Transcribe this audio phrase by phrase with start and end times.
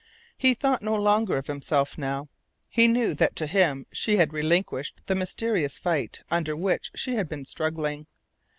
[0.35, 2.27] He thought no longer of himself now.
[2.71, 7.29] He knew that to him she had relinquished the mysterious fight under which she had
[7.29, 8.07] been struggling.